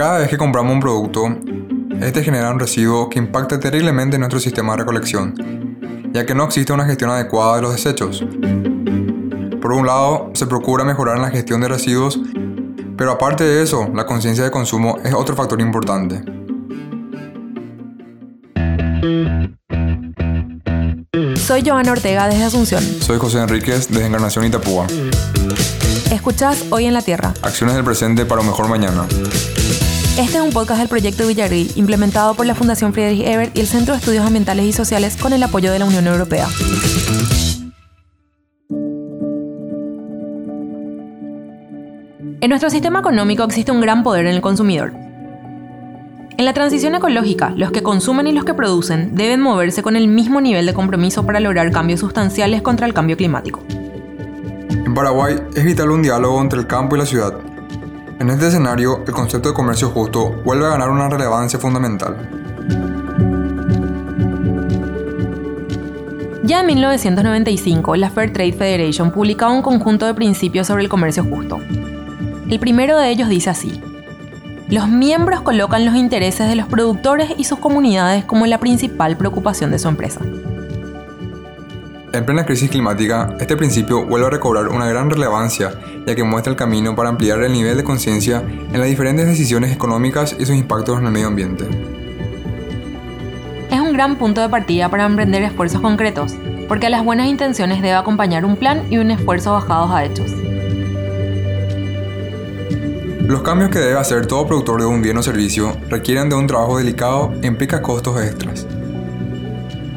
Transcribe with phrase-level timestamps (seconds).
[0.00, 1.26] Cada vez que compramos un producto,
[2.00, 5.34] este genera un residuo que impacta terriblemente en nuestro sistema de recolección,
[6.14, 8.24] ya que no existe una gestión adecuada de los desechos.
[9.60, 12.18] Por un lado, se procura mejorar en la gestión de residuos,
[12.96, 16.22] pero aparte de eso, la conciencia de consumo es otro factor importante.
[21.36, 22.82] Soy Joana Ortega desde Asunción.
[22.82, 24.86] Soy José Enríquez desde Encarnación Itapúa.
[26.10, 27.34] Escuchás Hoy en la Tierra.
[27.42, 29.06] Acciones del presente para un mejor mañana.
[30.18, 33.66] Este es un podcast del proyecto Villarreal, implementado por la Fundación Friedrich Ebert y el
[33.66, 36.46] Centro de Estudios Ambientales y Sociales con el apoyo de la Unión Europea.
[42.40, 44.92] En nuestro sistema económico existe un gran poder en el consumidor.
[46.36, 50.08] En la transición ecológica, los que consumen y los que producen deben moverse con el
[50.08, 53.62] mismo nivel de compromiso para lograr cambios sustanciales contra el cambio climático.
[54.70, 57.34] En Paraguay es vital un diálogo entre el campo y la ciudad.
[58.20, 62.18] En este escenario, el concepto de comercio justo vuelve a ganar una relevancia fundamental.
[66.42, 71.24] Ya en 1995, la Fair Trade Federation publicaba un conjunto de principios sobre el comercio
[71.24, 71.60] justo.
[72.50, 73.80] El primero de ellos dice así.
[74.68, 79.70] Los miembros colocan los intereses de los productores y sus comunidades como la principal preocupación
[79.70, 80.20] de su empresa.
[82.12, 85.72] En plena crisis climática, este principio vuelve a recobrar una gran relevancia,
[86.04, 88.42] ya que muestra el camino para ampliar el nivel de conciencia
[88.72, 91.68] en las diferentes decisiones económicas y sus impactos en el medio ambiente.
[93.70, 96.34] Es un gran punto de partida para emprender esfuerzos concretos,
[96.66, 100.32] porque a las buenas intenciones debe acompañar un plan y un esfuerzo bajados a hechos.
[103.20, 106.48] Los cambios que debe hacer todo productor de un bien o servicio requieren de un
[106.48, 108.66] trabajo delicado e implica costos extras.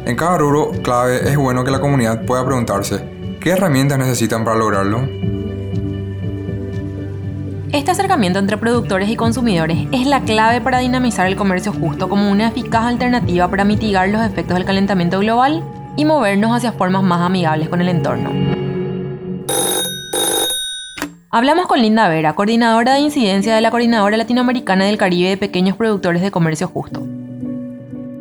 [0.05, 4.57] En cada rubro clave es bueno que la comunidad pueda preguntarse qué herramientas necesitan para
[4.57, 5.07] lograrlo.
[7.71, 12.29] Este acercamiento entre productores y consumidores es la clave para dinamizar el comercio justo como
[12.29, 15.63] una eficaz alternativa para mitigar los efectos del calentamiento global
[15.95, 18.29] y movernos hacia formas más amigables con el entorno.
[21.31, 25.77] Hablamos con Linda Vera, coordinadora de incidencia de la Coordinadora Latinoamericana del Caribe de Pequeños
[25.77, 27.01] Productores de Comercio Justo.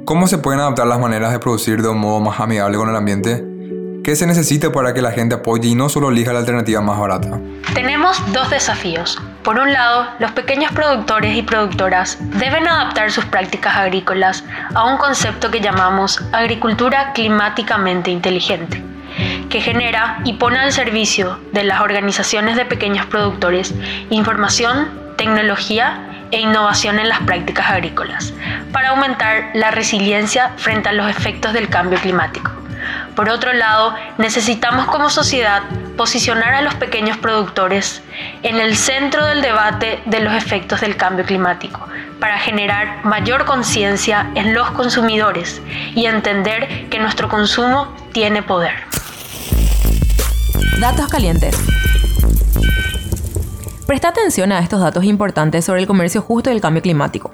[0.04, 2.96] ¿Cómo se pueden adaptar las maneras de producir de un modo más amigable con el
[2.96, 3.44] ambiente?
[4.02, 6.98] ¿Qué se necesita para que la gente apoye y no solo elija la alternativa más
[6.98, 7.38] barata?
[7.72, 9.22] Tenemos dos desafíos.
[9.44, 14.98] Por un lado, los pequeños productores y productoras deben adaptar sus prácticas agrícolas a un
[14.98, 18.82] concepto que llamamos agricultura climáticamente inteligente
[19.50, 23.74] que genera y pone al servicio de las organizaciones de pequeños productores
[24.08, 24.88] información,
[25.19, 28.34] tecnología e innovación en las prácticas agrícolas,
[28.72, 32.50] para aumentar la resiliencia frente a los efectos del cambio climático.
[33.15, 35.62] Por otro lado, necesitamos como sociedad
[35.97, 38.03] posicionar a los pequeños productores
[38.43, 41.87] en el centro del debate de los efectos del cambio climático,
[42.19, 45.60] para generar mayor conciencia en los consumidores
[45.94, 48.75] y entender que nuestro consumo tiene poder.
[50.81, 51.56] Datos calientes.
[53.87, 57.32] Presta atención a estos datos importantes sobre el comercio justo y el cambio climático.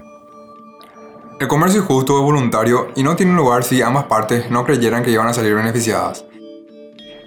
[1.39, 5.11] El comercio justo es voluntario y no tiene lugar si ambas partes no creyeran que
[5.11, 6.25] iban a salir beneficiadas.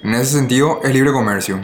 [0.03, 1.59] En ese sentido, es libre comercio.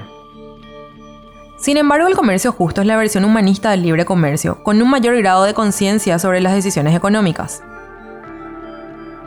[1.57, 5.17] Sin embargo, el comercio justo es la versión humanista del libre comercio, con un mayor
[5.17, 7.63] grado de conciencia sobre las decisiones económicas.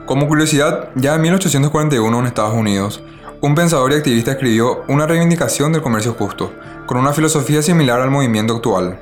[0.07, 3.03] Como curiosidad, ya en 1841 en Estados Unidos,
[3.41, 6.53] un pensador y activista escribió una reivindicación del comercio justo,
[6.87, 8.99] con una filosofía similar al movimiento actual.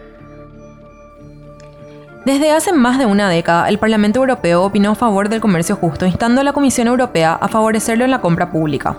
[2.25, 6.07] Desde hace más de una década, el Parlamento Europeo opinó a favor del comercio justo,
[6.07, 8.97] instando a la Comisión Europea a favorecerlo en la compra pública.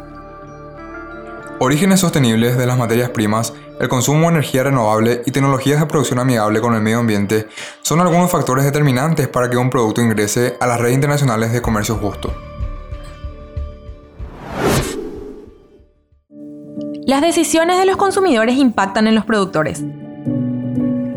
[1.60, 6.20] Orígenes sostenibles de las materias primas, el consumo de energía renovable y tecnologías de producción
[6.20, 7.48] amigable con el medio ambiente
[7.82, 11.96] son algunos factores determinantes para que un producto ingrese a las redes internacionales de comercio
[11.96, 12.49] justo.
[17.10, 19.82] Las decisiones de los consumidores impactan en los productores.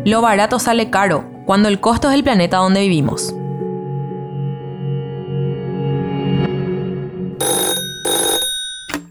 [0.05, 3.35] Lo barato sale caro cuando el costo es el planeta donde vivimos.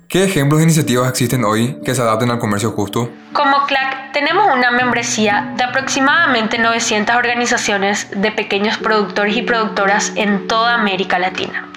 [0.08, 3.08] ¿Qué ejemplos de iniciativas existen hoy que se adapten al comercio justo?
[3.32, 10.49] Como CLAC tenemos una membresía de aproximadamente 900 organizaciones de pequeños productores y productoras en
[10.49, 11.71] toda América Latina.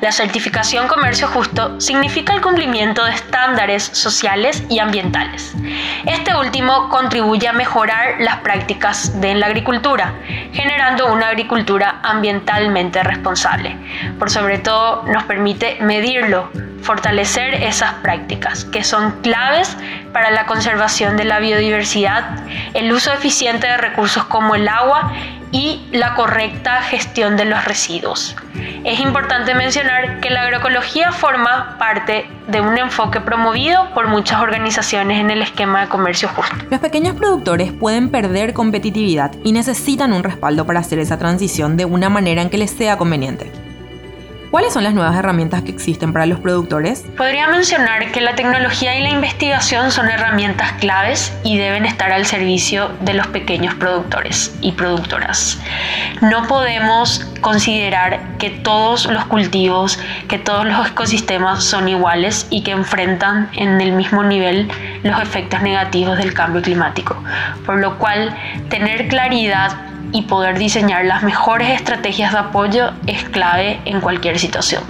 [0.00, 5.54] La certificación comercio justo significa el cumplimiento de estándares sociales y ambientales.
[6.04, 10.12] Este último contribuye a mejorar las prácticas de la agricultura,
[10.52, 13.74] generando una agricultura ambientalmente responsable.
[14.18, 16.50] Por sobre todo nos permite medirlo,
[16.82, 19.76] fortalecer esas prácticas que son claves
[20.12, 22.38] para la conservación de la biodiversidad,
[22.74, 25.12] el uso eficiente de recursos como el agua
[25.52, 28.36] y la correcta gestión de los residuos.
[28.84, 35.20] Es importante mencionar que la agroecología forma parte de un enfoque promovido por muchas organizaciones
[35.20, 36.54] en el esquema de comercio justo.
[36.70, 41.84] Los pequeños productores pueden perder competitividad y necesitan un respaldo para hacer esa transición de
[41.84, 43.65] una manera en que les sea conveniente.
[44.56, 47.04] ¿Cuáles son las nuevas herramientas que existen para los productores?
[47.18, 52.24] Podría mencionar que la tecnología y la investigación son herramientas claves y deben estar al
[52.24, 55.60] servicio de los pequeños productores y productoras.
[56.22, 62.70] No podemos considerar que todos los cultivos, que todos los ecosistemas son iguales y que
[62.70, 64.70] enfrentan en el mismo nivel
[65.02, 67.14] los efectos negativos del cambio climático,
[67.66, 68.34] por lo cual
[68.70, 74.82] tener claridad y poder diseñar las mejores estrategias de apoyo es clave en cualquier situación.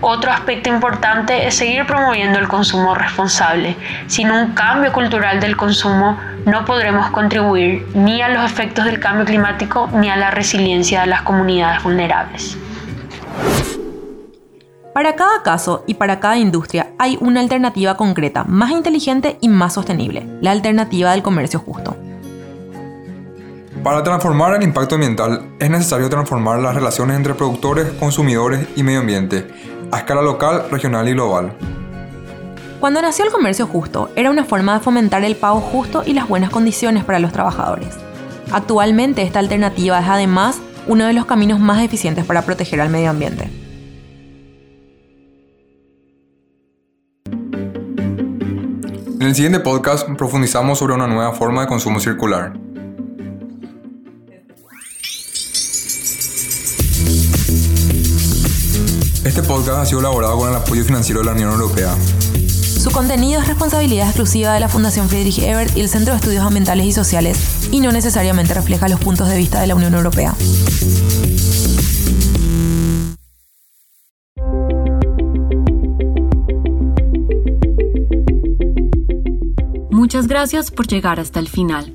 [0.00, 3.76] Otro aspecto importante es seguir promoviendo el consumo responsable.
[4.08, 9.24] Sin un cambio cultural del consumo no podremos contribuir ni a los efectos del cambio
[9.24, 12.58] climático ni a la resiliencia de las comunidades vulnerables.
[14.92, 19.74] Para cada caso y para cada industria hay una alternativa concreta, más inteligente y más
[19.74, 21.96] sostenible, la alternativa del comercio justo.
[23.82, 29.00] Para transformar el impacto ambiental es necesario transformar las relaciones entre productores, consumidores y medio
[29.00, 29.46] ambiente,
[29.90, 31.54] a escala local, regional y global.
[32.78, 36.28] Cuando nació el comercio justo, era una forma de fomentar el pago justo y las
[36.28, 37.96] buenas condiciones para los trabajadores.
[38.52, 43.08] Actualmente esta alternativa es además uno de los caminos más eficientes para proteger al medio
[43.08, 43.50] ambiente.
[49.20, 52.69] En el siguiente podcast profundizamos sobre una nueva forma de consumo circular.
[59.70, 61.96] Podcast ha sido elaborado con el apoyo financiero de la Unión Europea.
[62.80, 66.44] Su contenido es responsabilidad exclusiva de la Fundación Friedrich Ebert y el Centro de Estudios
[66.44, 70.34] Ambientales y Sociales y no necesariamente refleja los puntos de vista de la Unión Europea.
[79.90, 81.94] Muchas gracias por llegar hasta el final.